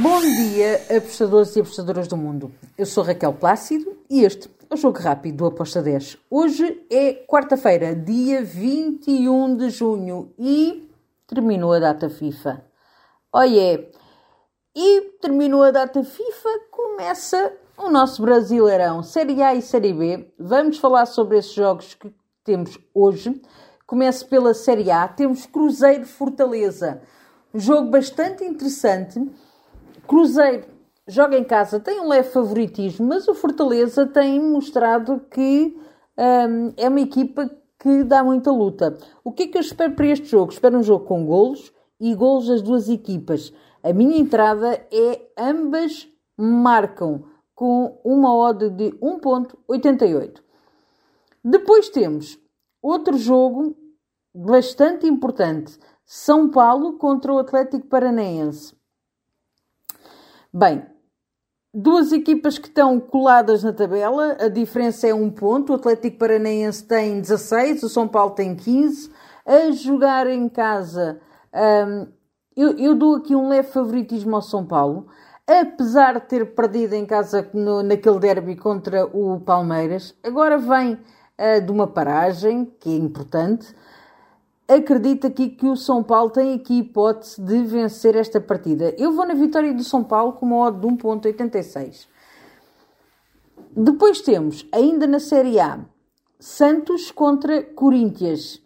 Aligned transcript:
Bom 0.00 0.20
dia, 0.20 0.80
apostadores 0.96 1.56
e 1.56 1.60
apostadoras 1.60 2.06
do 2.06 2.16
mundo. 2.16 2.52
Eu 2.78 2.86
sou 2.86 3.02
Raquel 3.02 3.32
Plácido 3.32 3.98
e 4.08 4.22
este 4.22 4.48
é 4.70 4.74
o 4.74 4.76
Jogo 4.76 4.96
Rápido 4.96 5.38
do 5.38 5.46
Aposta 5.46 5.82
10. 5.82 6.18
Hoje 6.30 6.86
é 6.88 7.14
quarta-feira, 7.14 7.96
dia 7.96 8.40
21 8.40 9.56
de 9.56 9.70
junho 9.70 10.32
e 10.38 10.88
terminou 11.26 11.72
a 11.72 11.80
data 11.80 12.08
FIFA. 12.08 12.64
Oiê! 13.32 13.90
E 14.72 15.00
terminou 15.20 15.64
a 15.64 15.72
data 15.72 16.04
FIFA, 16.04 16.48
começa 16.70 17.52
o 17.76 17.90
nosso 17.90 18.22
Brasileirão, 18.22 19.02
Série 19.02 19.42
A 19.42 19.52
e 19.52 19.60
Série 19.60 19.92
B. 19.92 20.32
Vamos 20.38 20.78
falar 20.78 21.06
sobre 21.06 21.38
esses 21.38 21.54
jogos 21.54 21.94
que 21.94 22.14
temos 22.44 22.78
hoje. 22.94 23.42
Começo 23.84 24.28
pela 24.28 24.54
Série 24.54 24.92
A. 24.92 25.08
Temos 25.08 25.44
Cruzeiro 25.44 26.06
Fortaleza. 26.06 27.02
Um 27.52 27.58
jogo 27.58 27.90
bastante 27.90 28.44
interessante 28.44 29.28
Cruzeiro 30.08 30.64
joga 31.06 31.36
em 31.36 31.44
casa, 31.44 31.78
tem 31.78 32.00
um 32.00 32.08
leve 32.08 32.30
favoritismo, 32.30 33.06
mas 33.06 33.28
o 33.28 33.34
Fortaleza 33.34 34.06
tem 34.06 34.40
mostrado 34.40 35.20
que 35.30 35.76
um, 36.16 36.72
é 36.78 36.88
uma 36.88 37.00
equipa 37.00 37.50
que 37.78 38.02
dá 38.04 38.24
muita 38.24 38.50
luta. 38.50 38.96
O 39.22 39.30
que 39.30 39.44
é 39.44 39.46
que 39.46 39.58
eu 39.58 39.60
espero 39.60 39.94
para 39.94 40.06
este 40.06 40.26
jogo? 40.26 40.50
Espero 40.50 40.78
um 40.78 40.82
jogo 40.82 41.04
com 41.04 41.26
golos 41.26 41.72
e 42.00 42.14
golos 42.14 42.48
das 42.48 42.62
duas 42.62 42.88
equipas. 42.88 43.52
A 43.82 43.92
minha 43.92 44.18
entrada 44.18 44.80
é 44.90 45.30
ambas 45.36 46.08
marcam 46.36 47.24
com 47.54 48.00
uma 48.02 48.34
odd 48.34 48.70
de 48.70 48.90
1.88. 48.92 50.40
Depois 51.44 51.90
temos 51.90 52.38
outro 52.80 53.18
jogo 53.18 53.76
bastante 54.34 55.06
importante. 55.06 55.78
São 56.06 56.50
Paulo 56.50 56.96
contra 56.96 57.32
o 57.32 57.38
Atlético 57.38 57.86
Paranaense. 57.86 58.77
Bem, 60.52 60.82
duas 61.74 62.10
equipas 62.10 62.56
que 62.56 62.68
estão 62.68 62.98
coladas 62.98 63.62
na 63.62 63.70
tabela, 63.70 64.34
a 64.40 64.48
diferença 64.48 65.06
é 65.06 65.12
um 65.12 65.30
ponto. 65.30 65.72
O 65.72 65.76
Atlético 65.76 66.16
Paranaense 66.16 66.84
tem 66.84 67.20
16, 67.20 67.82
o 67.82 67.88
São 67.88 68.08
Paulo 68.08 68.30
tem 68.34 68.56
15. 68.56 69.12
A 69.44 69.70
jogar 69.72 70.26
em 70.26 70.48
casa, 70.48 71.20
um, 71.54 72.06
eu, 72.56 72.78
eu, 72.78 72.94
dou 72.94 73.16
aqui 73.16 73.36
um 73.36 73.48
leve 73.48 73.68
favoritismo 73.68 74.36
ao 74.36 74.42
São 74.42 74.64
Paulo, 74.64 75.08
apesar 75.46 76.14
de 76.14 76.26
ter 76.26 76.54
perdido 76.54 76.94
em 76.94 77.04
casa 77.04 77.46
no, 77.52 77.82
naquele 77.82 78.18
derby 78.18 78.56
contra 78.56 79.04
o 79.04 79.40
Palmeiras. 79.40 80.14
Agora 80.24 80.56
vem 80.56 80.94
uh, 80.94 81.60
de 81.62 81.70
uma 81.70 81.86
paragem, 81.86 82.64
que 82.80 82.88
é 82.88 82.96
importante 82.96 83.74
acredito 84.68 85.26
aqui 85.26 85.48
que 85.48 85.66
o 85.66 85.76
São 85.76 86.02
Paulo 86.02 86.30
tem 86.30 86.54
aqui 86.54 86.78
hipótese 86.78 87.40
de 87.40 87.62
vencer 87.64 88.14
esta 88.14 88.40
partida. 88.40 88.94
Eu 88.98 89.12
vou 89.12 89.26
na 89.26 89.34
vitória 89.34 89.72
do 89.72 89.82
São 89.82 90.04
Paulo 90.04 90.34
com 90.34 90.46
uma 90.46 90.66
odd 90.66 90.78
de 90.78 90.86
1.86. 90.86 92.06
Depois 93.74 94.20
temos, 94.20 94.66
ainda 94.72 95.06
na 95.06 95.18
Série 95.18 95.58
A, 95.58 95.80
Santos 96.38 97.10
contra 97.10 97.62
Corinthians. 97.62 98.62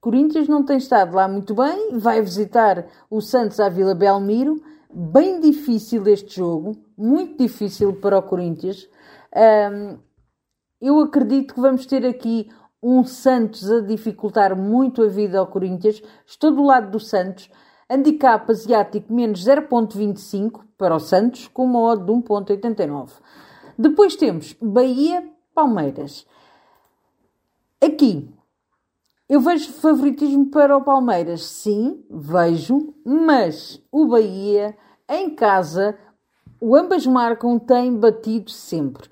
Corinthians 0.00 0.48
não 0.48 0.64
tem 0.64 0.76
estado 0.76 1.14
lá 1.16 1.26
muito 1.26 1.54
bem, 1.54 1.98
vai 1.98 2.20
visitar 2.20 2.86
o 3.10 3.20
Santos 3.20 3.58
à 3.58 3.68
Vila 3.68 3.94
Belmiro. 3.94 4.62
Bem 4.92 5.40
difícil 5.40 6.06
este 6.06 6.36
jogo, 6.36 6.76
muito 6.96 7.38
difícil 7.38 7.94
para 7.94 8.18
o 8.18 8.22
Corinthians. 8.22 8.88
Um, 9.34 9.98
eu 10.80 11.00
acredito 11.00 11.54
que 11.54 11.60
vamos 11.60 11.84
ter 11.86 12.06
aqui 12.06 12.48
um 12.82 13.04
Santos 13.04 13.70
a 13.70 13.80
dificultar 13.80 14.56
muito 14.56 15.02
a 15.02 15.08
vida 15.08 15.38
ao 15.38 15.46
Corinthians. 15.46 16.02
Estou 16.26 16.50
do 16.50 16.62
lado 16.62 16.90
do 16.90 17.00
Santos. 17.00 17.50
Handicap 17.90 18.50
asiático 18.50 19.12
menos 19.12 19.44
0.25 19.44 20.60
para 20.76 20.94
o 20.94 21.00
Santos, 21.00 21.48
com 21.48 21.64
uma 21.64 21.80
odd 21.80 22.04
de 22.04 22.12
1.89. 22.12 23.10
Depois 23.78 24.14
temos 24.14 24.54
Bahia-Palmeiras. 24.60 26.26
Aqui, 27.82 28.28
eu 29.28 29.40
vejo 29.40 29.72
favoritismo 29.72 30.50
para 30.50 30.76
o 30.76 30.82
Palmeiras. 30.82 31.44
Sim, 31.44 32.04
vejo, 32.10 32.94
mas 33.04 33.80
o 33.90 34.06
Bahia, 34.06 34.76
em 35.08 35.34
casa, 35.34 35.98
o 36.60 36.74
ambas 36.74 37.06
marcam, 37.06 37.58
tem 37.58 37.94
batido 37.94 38.50
sempre. 38.50 39.08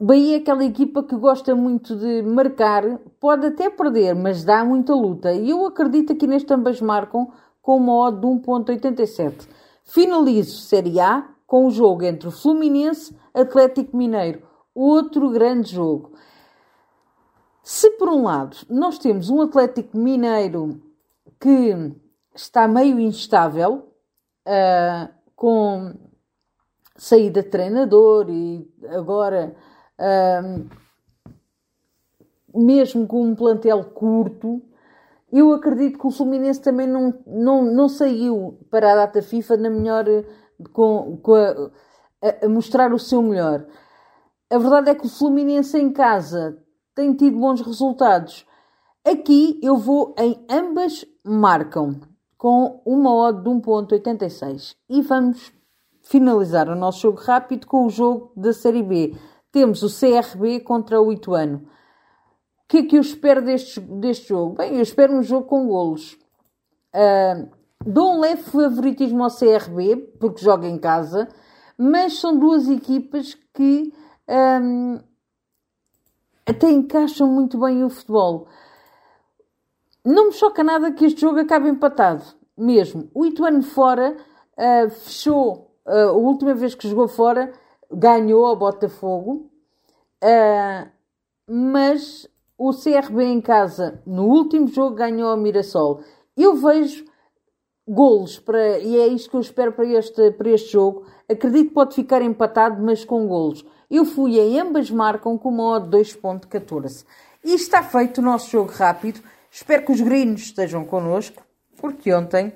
Bahia 0.00 0.36
é 0.36 0.38
aquela 0.40 0.64
equipa 0.64 1.02
que 1.02 1.16
gosta 1.16 1.56
muito 1.56 1.96
de 1.96 2.22
marcar, 2.22 2.98
pode 3.18 3.46
até 3.46 3.68
perder, 3.68 4.14
mas 4.14 4.44
dá 4.44 4.64
muita 4.64 4.94
luta. 4.94 5.32
E 5.32 5.50
eu 5.50 5.66
acredito 5.66 6.14
que 6.14 6.24
neste 6.24 6.54
ambas 6.54 6.80
marcam 6.80 7.32
com 7.60 7.78
uma 7.78 8.06
odd 8.06 8.20
de 8.20 8.26
1.87. 8.26 9.48
Finalizo 9.82 10.60
Série 10.60 11.00
A 11.00 11.28
com 11.44 11.66
o 11.66 11.70
jogo 11.70 12.04
entre 12.04 12.30
Fluminense 12.30 13.12
e 13.34 13.40
Atlético 13.40 13.96
Mineiro. 13.96 14.46
Outro 14.72 15.30
grande 15.30 15.72
jogo. 15.72 16.12
Se 17.60 17.90
por 17.92 18.08
um 18.08 18.22
lado 18.22 18.56
nós 18.70 18.98
temos 18.98 19.28
um 19.30 19.40
Atlético 19.40 19.98
Mineiro 19.98 20.80
que 21.40 21.74
está 22.32 22.68
meio 22.68 23.00
instável, 23.00 23.92
uh, 24.46 25.12
com 25.34 25.92
saída 26.96 27.42
de 27.42 27.48
treinador 27.48 28.30
e 28.30 28.68
agora 28.90 29.56
mesmo 32.54 33.06
com 33.06 33.22
um 33.22 33.34
plantel 33.34 33.84
curto, 33.84 34.62
eu 35.30 35.52
acredito 35.52 35.98
que 35.98 36.06
o 36.06 36.10
Fluminense 36.10 36.60
também 36.60 36.86
não, 36.86 37.14
não, 37.26 37.62
não 37.62 37.88
saiu 37.88 38.58
para 38.70 38.92
a 38.92 38.96
data 38.96 39.22
FIFA 39.22 39.56
na 39.58 39.70
melhor, 39.70 40.04
com, 40.72 41.18
com 41.18 41.34
a, 41.34 41.70
a, 42.22 42.46
a 42.46 42.48
mostrar 42.48 42.92
o 42.92 42.98
seu 42.98 43.22
melhor. 43.22 43.66
A 44.50 44.58
verdade 44.58 44.90
é 44.90 44.94
que 44.94 45.06
o 45.06 45.10
Fluminense 45.10 45.78
em 45.78 45.92
casa 45.92 46.58
tem 46.94 47.14
tido 47.14 47.38
bons 47.38 47.60
resultados. 47.60 48.46
Aqui 49.04 49.60
eu 49.62 49.76
vou 49.76 50.14
em 50.18 50.44
ambas 50.50 51.04
marcam 51.22 52.00
com 52.36 52.80
uma 52.86 53.14
odd 53.14 53.42
de 53.42 53.50
1.86 53.50 54.76
e 54.88 55.02
vamos 55.02 55.52
finalizar 56.02 56.70
o 56.70 56.76
nosso 56.76 57.00
jogo 57.00 57.20
rápido 57.20 57.66
com 57.66 57.84
o 57.84 57.90
jogo 57.90 58.32
da 58.34 58.52
Série 58.52 58.82
B 58.82 59.14
temos 59.52 59.82
o 59.82 59.88
CRB 59.88 60.60
contra 60.60 61.00
o 61.00 61.12
Ituano. 61.12 61.58
O 61.58 62.68
que 62.68 62.78
é 62.78 62.82
que 62.82 62.96
eu 62.96 63.00
espero 63.00 63.42
deste, 63.42 63.80
deste 63.80 64.28
jogo? 64.28 64.56
Bem, 64.56 64.76
eu 64.76 64.82
espero 64.82 65.14
um 65.14 65.22
jogo 65.22 65.46
com 65.46 65.66
golos. 65.66 66.18
Uh, 66.94 67.48
dou 67.84 68.14
um 68.14 68.20
leve 68.20 68.42
favoritismo 68.42 69.24
ao 69.24 69.30
CRB, 69.30 69.96
porque 70.20 70.44
joga 70.44 70.66
em 70.66 70.78
casa, 70.78 71.28
mas 71.76 72.18
são 72.18 72.38
duas 72.38 72.68
equipas 72.68 73.34
que 73.54 73.92
um, 74.28 75.00
até 76.44 76.70
encaixam 76.70 77.28
muito 77.28 77.58
bem 77.58 77.84
o 77.84 77.90
futebol. 77.90 78.48
Não 80.04 80.26
me 80.26 80.32
choca 80.32 80.62
nada 80.64 80.92
que 80.92 81.04
este 81.04 81.20
jogo 81.20 81.38
acabe 81.38 81.68
empatado, 81.68 82.24
mesmo. 82.56 83.10
O 83.14 83.24
Ituano 83.24 83.62
fora 83.62 84.16
uh, 84.56 84.90
fechou, 84.90 85.74
uh, 85.86 85.90
a 85.90 86.12
última 86.12 86.54
vez 86.54 86.74
que 86.74 86.88
jogou 86.88 87.08
fora, 87.08 87.52
ganhou 87.90 88.44
ao 88.44 88.56
Botafogo, 88.56 89.50
uh, 90.22 90.88
mas 91.48 92.28
o 92.56 92.72
CRB 92.72 93.24
em 93.24 93.40
casa, 93.40 94.02
no 94.06 94.26
último 94.26 94.66
jogo, 94.66 94.96
ganhou 94.96 95.30
ao 95.30 95.36
Mirassol. 95.36 96.00
Eu 96.36 96.56
vejo 96.56 97.04
golos 97.86 98.38
para, 98.38 98.78
e 98.78 98.98
é 98.98 99.06
isto 99.06 99.30
que 99.30 99.36
eu 99.36 99.40
espero 99.40 99.72
para 99.72 99.86
este, 99.86 100.30
para 100.32 100.50
este 100.50 100.72
jogo. 100.72 101.06
Acredito 101.28 101.68
que 101.68 101.74
pode 101.74 101.94
ficar 101.94 102.20
empatado, 102.20 102.82
mas 102.82 103.04
com 103.04 103.26
golos. 103.26 103.64
Eu 103.90 104.04
fui 104.04 104.38
em 104.38 104.60
ambas 104.60 104.90
marcam 104.90 105.38
com 105.38 105.48
uma 105.48 105.76
odd 105.76 105.88
2.14. 105.88 107.06
E 107.44 107.54
está 107.54 107.82
feito 107.82 108.18
o 108.18 108.22
nosso 108.22 108.50
jogo 108.50 108.70
rápido. 108.70 109.20
Espero 109.50 109.86
que 109.86 109.92
os 109.92 110.00
gringos 110.00 110.42
estejam 110.42 110.84
connosco, 110.84 111.42
porque 111.80 112.12
ontem 112.12 112.52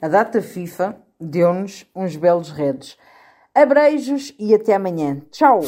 a 0.00 0.08
data 0.08 0.40
FIFA 0.40 0.96
deu-nos 1.20 1.84
uns 1.94 2.16
belos 2.16 2.50
redes. 2.50 2.96
Abreijos 3.54 4.32
e 4.38 4.54
até 4.54 4.74
amanhã. 4.74 5.20
Tchau! 5.32 5.60